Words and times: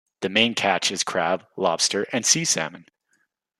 The 0.21 0.29
main 0.29 0.55
catch 0.55 0.89
is 0.89 1.03
crab, 1.03 1.45
lobster 1.55 2.07
and 2.11 2.25
sea 2.25 2.43
salmon. 2.43 2.87